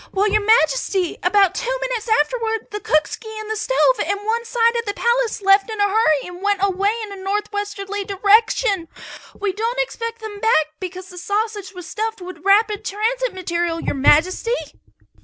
[0.11, 4.75] Well, Your Majesty, about two minutes afterwards the cookski and the stove and one side
[4.79, 8.87] of the palace left in a hurry and went away in a northwesterly direction.
[9.39, 13.93] We don't expect them back, because the sausage was stuffed with rapid transit material, Your
[13.93, 14.79] Majesty!"